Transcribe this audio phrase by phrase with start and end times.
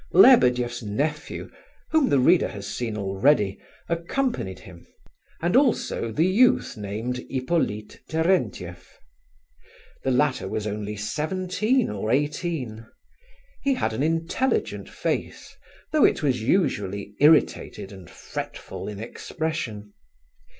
[0.13, 1.51] Lebedeff's nephew,
[1.91, 4.87] whom the reader has seen already, accompanied him,
[5.43, 8.97] and also the youth named Hippolyte Terentieff.
[10.03, 12.87] The latter was only seventeen or eighteen.
[13.61, 15.55] He had an intelligent face,
[15.91, 19.93] though it was usually irritated and fretful in expression.